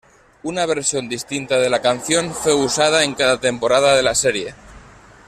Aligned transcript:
Una 0.41 0.65
versión 0.65 1.07
distinta 1.07 1.57
de 1.59 1.69
la 1.69 1.79
canción 1.79 2.33
fue 2.33 2.55
usada 2.55 3.03
en 3.03 3.13
cada 3.13 3.39
temporada 3.39 3.95
de 3.95 4.01
la 4.01 4.15
serie. 4.15 4.55